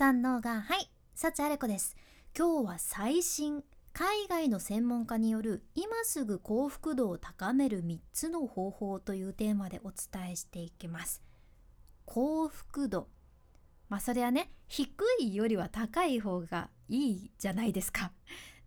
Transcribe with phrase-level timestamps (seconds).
[0.00, 1.94] 三能がはい幸あれ子です。
[2.34, 11.22] 今日は最新海外の専門家による今すぐ幸福度を高める3つの方法というテーマでお伝えしていきます。
[12.06, 13.08] 幸福度。
[13.90, 14.88] まあそれはね低
[15.20, 18.10] いよりは高い方がいいじゃないですか。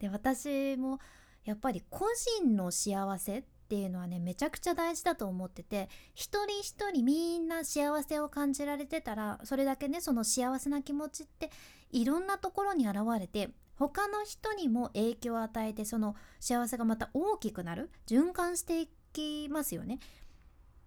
[0.00, 0.98] で私も
[1.46, 2.04] やっぱり個
[2.42, 11.50] 人の幸せっていうのはねめちゃくちゃ大事だと思ってて一人一人みんな幸せを感じられてたらそれだけねその幸せな気持ちって
[11.90, 20.00] いろんなところに現れて他の人にも影響を与えてその幸せがまた大きくなる循環していきますよね。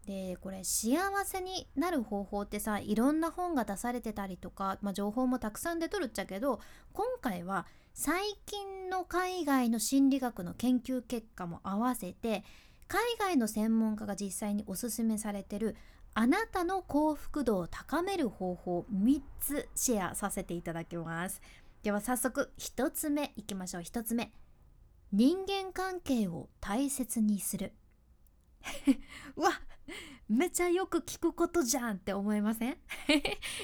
[0.06, 0.96] でこれ幸
[1.26, 6.60] せになる方法ってさいろんな本が出されてたりとか、まあ、情報もたくさん出とるっちゃけど
[6.94, 7.66] 今回は
[7.96, 12.44] 最近の海外の心理学の研究結果も合わせて
[12.88, 15.76] 海外の専門家が実際におすすめされてる
[16.14, 21.42] あなたの幸福度を高める方法3つシェアさせていただきます。
[21.84, 23.84] では早速1つ目いきましょう。
[23.84, 24.32] 1つ目。
[25.12, 27.74] 人間関係を大切にする。
[29.36, 29.52] うわ
[30.28, 32.72] めちゃよく聞くことじゃんって思いません？
[32.74, 32.78] い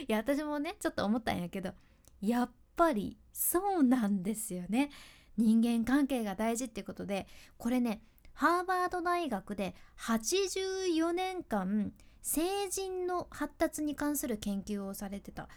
[0.08, 1.73] や私もねちょっと思ったんやけど
[2.22, 4.90] やっぱりそうなんですよね。
[5.38, 7.26] 人間関係が大事っていうことで
[7.58, 8.02] これね
[8.42, 11.92] ハーバード大学で84年間
[12.23, 15.48] 成人の発達に関する研究をされてた。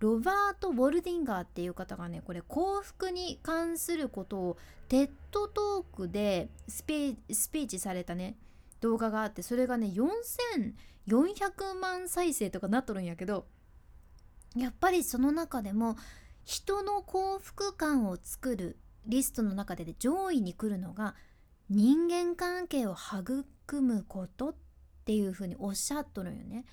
[0.00, 8.36] ロバート・ウォルディンガーっていう方がねこれ幸福に関することを TED Talk でスピーチされたね
[8.82, 13.46] 動画があってそれがね4400万再生とかなっとるんやけど
[14.54, 15.96] やっぱりその中でも
[16.44, 21.14] 人の幸福感を作るリストの中でで上位に来るのが
[21.68, 23.44] 人間関係を育
[23.82, 24.54] むことっ
[25.04, 26.64] ていうふうにおっしゃっとるんよね。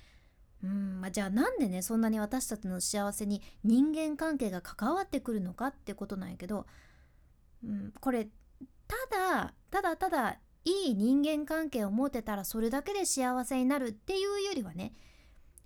[0.62, 6.66] うんまあ、じゃあなんでねそんなに私たちの幸せに人間関係が関わってくるのかってことなんやけど、
[7.62, 8.28] うん、これ
[8.88, 14.94] ただただただいい人間関係を持てたらそれだけで幸せになるっていうよりはね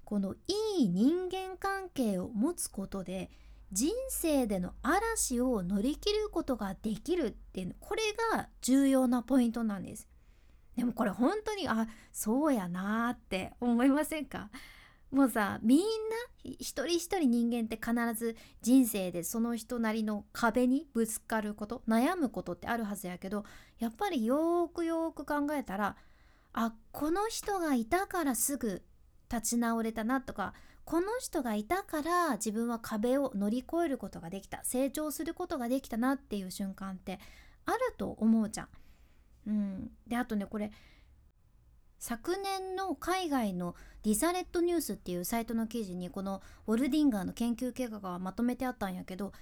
[0.04, 0.34] この
[0.78, 3.30] いい人間関係を持つことで
[3.72, 8.02] 人生での嵐を乗り切ることができるっていうこれ
[8.32, 10.08] が重要なポイントなんです。
[10.76, 14.50] でもこれ本当にあそうやなーって思いませんか？
[15.10, 15.84] もうさみんな
[16.44, 23.44] 一人一人人間って必ず人生でその人なりの壁にぶつかること悩むことってあるはずやけど
[23.78, 25.96] やっぱりよくよく考えたら
[26.52, 28.82] あこの人がいたからすぐ
[29.30, 30.52] 立ち直れたなとか
[30.88, 37.20] この人がいたから自分は壁を乗り越えることができた成長することができたなっていう瞬間って
[37.66, 38.68] あると思うじゃん。
[39.48, 40.72] うん、であとねこれ
[41.98, 49.34] 昨年の海外のディザレットニュースっていうサイトの記事にこのウォルディンガーの研究結果がまとめてあったんやけど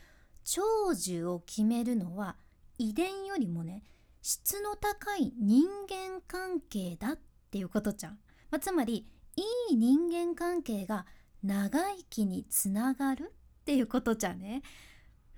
[0.43, 2.35] 長寿を決めるのは
[2.77, 3.85] 遺伝よりもね
[4.21, 7.19] 質の高い人間関係だっ
[7.53, 8.19] ていうことじゃん。
[8.51, 11.07] まあ、つまりいい人間関係が
[11.47, 14.63] 長生きにつながるっていうことじゃね？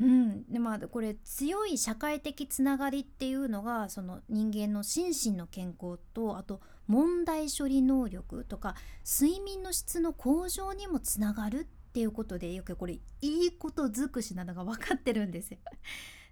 [0.00, 15.58] うん、でまあこれ強い社会的つながりっていうのがその人間の心身の健康とあと問題処理能力とか睡眠の質の向上にもつながるっていうことでよくこれいいこと尽くしなのが分かってるんですよ。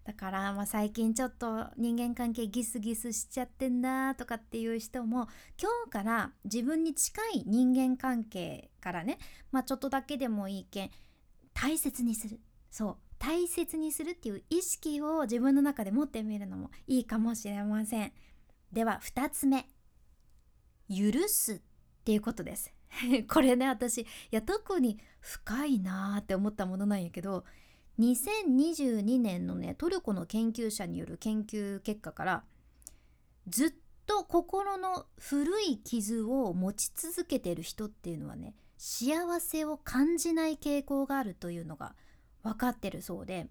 [0.07, 5.27] だから、まあ、最近ちょっと人間関係ギスギスしちゃってんなとかっていう人も
[5.61, 9.19] 今日から自分に近い人間関係からね、
[9.51, 10.91] まあ、ちょっとだけでもいいけん
[11.55, 12.39] 大切にする。
[12.71, 12.97] そう。
[13.19, 18.13] 大切にするっていう意識を自分の中で持ってみるのもいいかもしれません。
[18.73, 19.67] では2つ目。
[20.89, 21.61] 許すっ
[22.05, 22.73] ていうことです。
[23.29, 27.45] これね私いや特に深いなーって思ったものなんやけど
[27.99, 32.45] 2022年のねトルコの研究者による研究結果から
[33.49, 33.73] ずっ
[34.07, 41.95] と心の古い傷を持ち続けてる人っていうのはね幸せを感じない傾向があるというのが
[42.43, 43.49] 分かってるそうで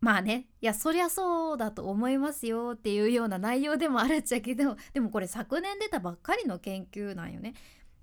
[0.00, 7.54] まあねいやそりゃそうだと思いますよっていうような内容でもあるっちゃけどでもこれ昨年出たばっかりの研究なんよね。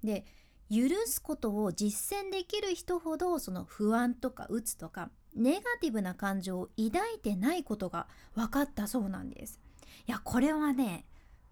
[0.04, 0.26] で
[0.72, 9.60] 許すことを実践できる人ほどその不安とか鬱とかネガティブな感情を抱いてないことが分かったそうなんです。
[10.08, 11.06] いやこれはね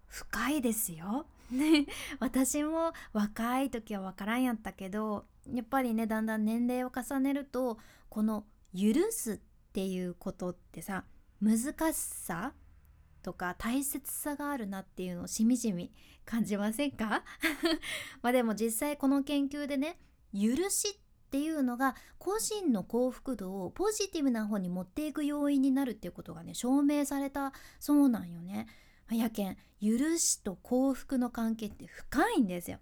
[0.06, 1.26] 深いですよ。
[2.20, 7.78] 私も若い時は分からんやったけどやっぱりねだんだん年齢を重ねると
[8.08, 9.38] この「許す」っ
[9.72, 11.04] ていうことってさ
[11.40, 11.58] 難
[11.92, 12.54] しさ
[13.22, 15.92] とか大切さがあるなっていうのをしみじみ
[16.24, 17.22] 感じませんか？
[18.22, 19.98] まあでも実際この研究でね
[20.32, 20.98] 許し
[21.34, 28.68] っていうのが個人の幸福度をポジティブな方に持っていく要因になるっていうことがね証明されたそうなんよね。
[29.10, 32.78] やけん許しと幸福の関係って深いんですよ。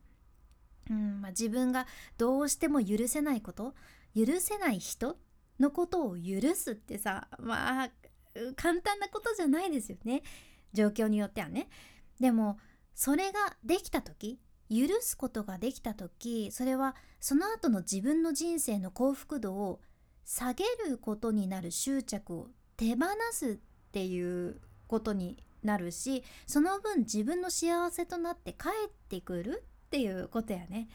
[0.90, 1.86] うんまあ、自分が
[2.18, 3.74] どうしても許せないこと
[4.14, 5.16] 許せない人
[5.58, 7.90] のことを許すってさまあ
[8.56, 10.22] 簡単なことじゃないですよね
[10.74, 11.70] 状況によってはね。
[12.20, 12.58] でも
[12.94, 14.38] それができた時
[14.72, 19.80] 許すことができた時それはその後の自分の人生の幸福度を
[20.24, 23.54] 下げることになる執着を手放すっ
[23.92, 30.88] ていうことになるしその分自分の幸せとなって帰ってくるっていうことやね。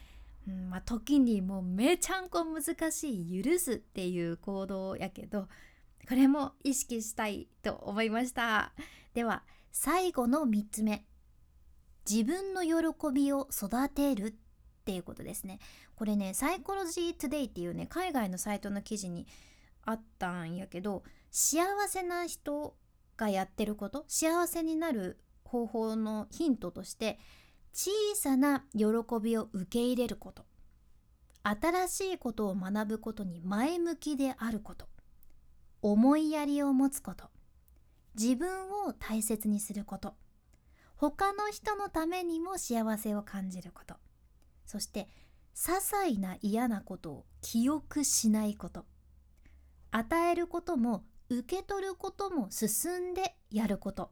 [0.48, 5.42] うんまあ、時にもうめちゃんこ難しい許すっていう行動やけど
[6.08, 8.72] これも意識したいと思いました
[9.12, 9.42] では
[9.72, 11.04] 最後の3つ目
[12.08, 14.34] 自分の喜びを育てるっ
[14.84, 15.58] ていうことですね。
[15.94, 19.26] これねサイコロジートゥデイっていうね海外のサイトの記事に
[19.82, 22.74] あったんやけど幸せな人
[23.16, 27.18] がやってること幸せになる方法のヒントとして
[27.72, 28.86] 小さな喜
[29.20, 30.44] びを受け入れること
[31.42, 34.86] 新しいことを学ぶことに前向きであること
[35.80, 37.26] 思いやりを持つこと
[38.14, 40.14] 自分を大切にすること
[40.98, 43.94] 他の人のためにも幸せを感じること。
[44.66, 45.08] そして
[45.54, 48.84] 些細な嫌なことを記憶しないこと。
[49.90, 54.10] 与えることも受け取ることも進んでやること。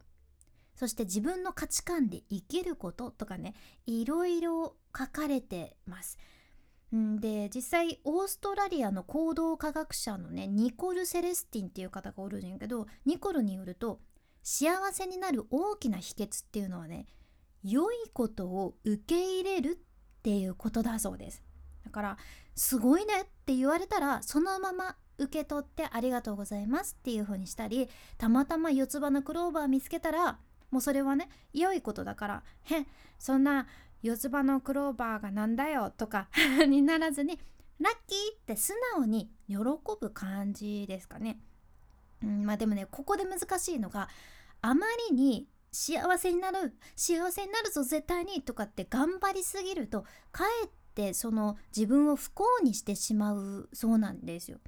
[0.77, 3.55] そして自分の価値観で生きることとかね
[3.87, 6.19] いろいろ書かれてます。
[6.93, 14.01] で実際オーストラリアの行動科学者のねニコル・セレスティンっていう方がおるんやけどニコルによると
[14.49, 17.07] 幸せになる大きな秘訣っていうのはね
[17.65, 21.43] 良いことを受け入れるっていうことだそうです
[21.85, 22.17] だから
[22.55, 27.89] すごいねって言われたらそのまま受け取ってありがとうございますっていう風にしたり
[28.19, 30.39] たまたま四つ葉のクローバー見つけたら
[30.71, 32.87] もうそれはね良いことだからへ
[33.19, 33.67] そんな
[34.05, 36.29] 四つ葉のクローバーがなんだよとか
[36.69, 37.41] にならずに
[37.81, 39.57] ラッキーって素直に喜
[40.01, 41.41] ぶ感じですかね。
[42.23, 44.09] うん、まあでもねここで難しいのが
[44.63, 54.59] あまりに幸せになる幸せになるぞ絶対にとかって頑張りすぎるとかえってその自分を不幸にしてしまうそうなんですよ。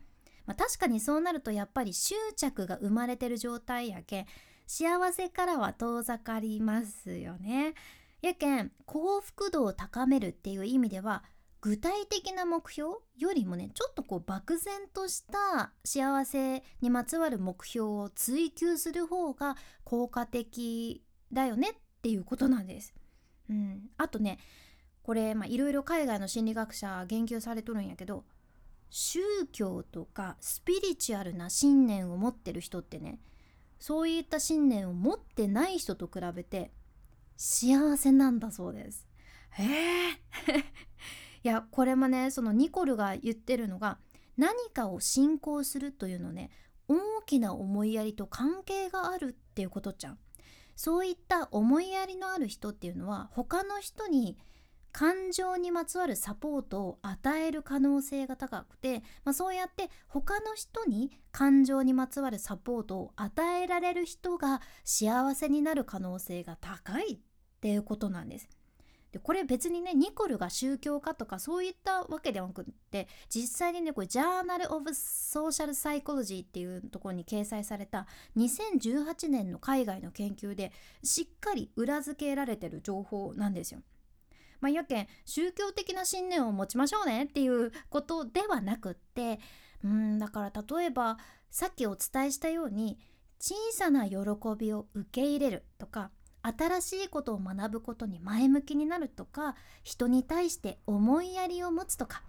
[0.45, 4.27] まあ、確かにそうなるとやっぱり執着が生まれてる状態やけ
[4.67, 7.75] 幸せからは遠ざかりますよね。
[8.21, 11.23] やけん幸福度を高めるっていう意味では
[11.61, 21.03] 具体的な目標よりもねちょっとこう漠然とした幸せにまつわる目標を追求する方が効果的
[21.33, 22.95] だよねっていうことなんです。
[23.51, 24.39] うん、あとね
[25.03, 28.25] これいろいろ海外の心理学者言及されとるんやけど
[28.91, 29.21] 宗
[29.53, 33.19] 教とかスピリチュアルな信念を持ってる人ってね
[33.81, 36.71] そういった信念を持ってない人と比べて
[37.37, 39.07] 幸せなんだそうです。
[39.59, 40.79] えー
[41.43, 43.99] いやこれもねそのニコルが言ってるのが
[44.37, 46.51] 何かを信仰するというのね
[46.89, 50.19] 大きな思いやりと関係があるっていうことじゃん。
[50.75, 54.39] そういった思いやりのある人っていうのは他の人に
[54.93, 67.19] 感情にまつわるサポートを与える可能性が高くて、まあ、そうやって他の人に感情にまつわるサポートを与えられる人が幸せになる可能性が高いっ
[67.61, 68.49] ていうことなんです。
[69.13, 80.73] でこれ別にねニコルが宗教家とかそういったわけではなくって実際にねこれジャーナル・オブ・ソーシャル・サイコロジーっていうところに掲載された2018年の海外の研究で
[81.03, 83.81] しっかり裏付けられてる情報なんですよ。
[84.61, 89.39] まあ、やけん宗教的な信念を持ちましょうねっていうことではなくって
[89.85, 91.17] うんだから例えば
[91.51, 92.99] さっきお伝えしたように
[93.41, 94.17] 小さな喜
[94.59, 96.11] びを受け入れるとか
[96.43, 102.23] 新しいことを学ぶことに前向きになるとか人に対して思いやりを持つとか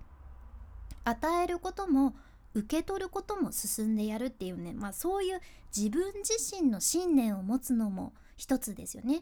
[1.04, 2.16] 与えることも
[2.54, 5.40] 受け取ることも進んでやるっていうね、まあ、そういう
[5.76, 9.22] 自分自身の信念を持つのも一つですよね。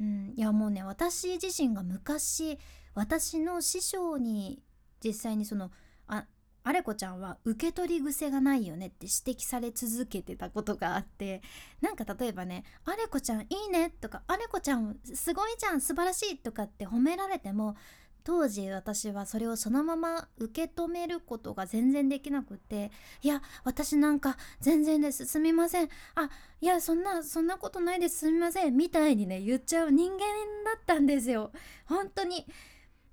[0.00, 2.58] うん、いやもうね私自身が昔
[2.94, 4.60] 私の師匠に
[5.04, 5.70] 実際にその
[6.64, 11.42] あアレコちゃんは受け取り癖がないよねって指摘され続けてたことがあって
[11.80, 17.76] なんか例えばね「アレコちゃんいいね」とか「アレコちゃんすごいじゃん素晴らしい」とかって褒められても
[18.24, 22.90] 当時私はそれをそのまま受け止めることが全然できなくて
[23.22, 25.90] 「いや私なんか全然ですすみません。
[26.14, 26.30] あ
[26.60, 30.24] いやそんなそんなことないですすみません」みたいにね言っちゃう人間だ
[30.78, 31.52] ったんですよ。
[31.86, 32.46] 本当に。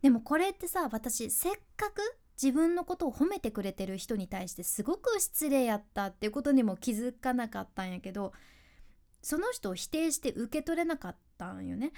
[0.02, 2.02] でもこれってさ私せっかく
[2.42, 8.34] 自分のことを褒めてくれてる人に対してすごく失礼やったっていうことにも気づかなかったんやけど
[9.22, 11.92] その人を否定して受け取れなかったんよね。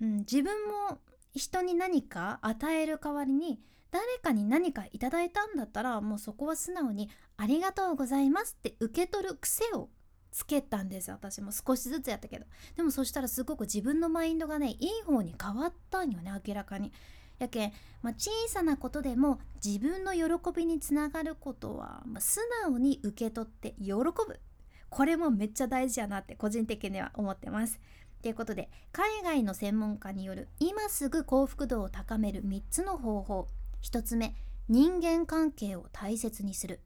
[0.00, 1.00] うん、自分も
[1.34, 3.60] 人に何か与える代わりに
[3.90, 9.90] 誰かに何かいただいたんだったらもうそこは素直に「ありがとうございます」って受け取る癖を
[10.30, 12.46] つけたんです私も少しずつやったけど
[12.76, 16.92] でもそしたらすごく自分のマインドがねいい方に変わったんよね明らかに。
[17.42, 17.72] やけん、
[18.02, 20.22] まあ、小さなことでも自分の喜
[20.54, 24.40] びにつながることは、まあ、素直に受け取って喜ぶ。
[24.88, 27.80] これもめっちゃ大事やなって個人的には思ってます。
[28.22, 33.48] ということで海外の専門家による今すぐ幸福度を高める3つの方法。
[33.82, 34.34] 1つ目
[34.68, 36.80] 人間関係を大切にする。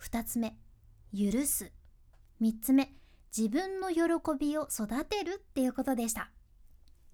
[0.00, 0.56] 2つ目
[1.14, 1.72] 許す。
[2.40, 2.94] 3つ目
[3.36, 4.02] 自分の喜
[4.38, 6.30] びを育てるっていうことでした。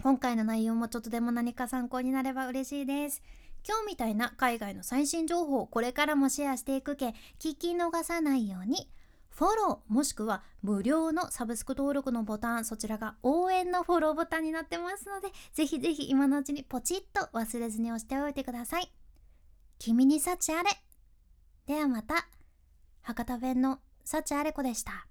[0.03, 3.23] 今回の内容もちょっとでも何か参考になれば嬉しいです。
[3.67, 8.89] 今日みたいな海外の最新情報をこれからもシェアしていくけ聞き逃さないように
[9.31, 18.93] フォローもしくは無料のサブスク登録のボタンそちらが応援のフォローボタンになってますのでぜひぜひ今のうちにポチッと忘れずに押しておいてください。
[19.79, 20.71] 君に幸あれ。
[21.67, 22.29] ではまた。
[23.03, 25.07] 博多弁の幸あれ子でした。